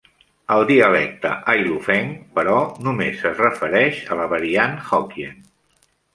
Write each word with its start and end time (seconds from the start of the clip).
El 0.53 0.63
dialecte 0.69 1.33
Hailufeng, 1.53 2.09
però, 2.39 2.57
només 2.89 3.23
es 3.33 3.37
refereix 3.45 4.01
a 4.09 4.19
la 4.23 4.27
variant 4.35 4.77
Hokkien. 4.89 5.41